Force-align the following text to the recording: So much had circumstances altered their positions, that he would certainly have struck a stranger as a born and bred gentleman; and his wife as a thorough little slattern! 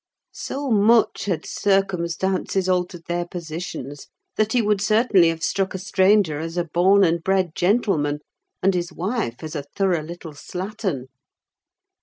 So 0.33 0.71
much 0.71 1.25
had 1.25 1.45
circumstances 1.45 2.67
altered 2.67 3.03
their 3.05 3.27
positions, 3.27 4.07
that 4.35 4.53
he 4.53 4.59
would 4.59 4.81
certainly 4.81 5.29
have 5.29 5.43
struck 5.43 5.75
a 5.75 5.77
stranger 5.77 6.39
as 6.39 6.57
a 6.57 6.63
born 6.63 7.03
and 7.03 7.23
bred 7.23 7.53
gentleman; 7.53 8.21
and 8.63 8.73
his 8.73 8.91
wife 8.91 9.43
as 9.43 9.55
a 9.55 9.61
thorough 9.77 10.01
little 10.01 10.33
slattern! 10.33 11.09